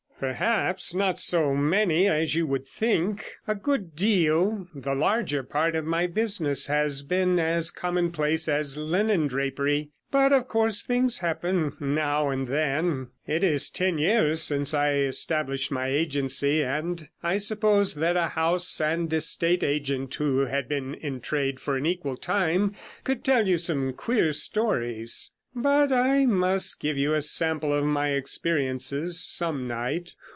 [0.21, 5.83] 'Perhaps not so many as you would think; a good deal the larger part of
[5.83, 9.89] my business— has been as commonplace as linen drapery.
[10.11, 13.07] But, of course, things happen now and then.
[13.25, 18.79] It is ten years since I established my agency, and I suppose that a house
[18.79, 22.73] and estate agent who had been in trade for an equal time
[23.03, 25.31] could tell you some queer stories.
[25.53, 30.13] But I must give you a sample of my experiences some night.'